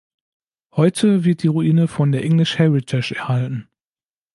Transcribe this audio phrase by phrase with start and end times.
[0.75, 3.69] Heute wird die Ruine von der English Heritage erhalten.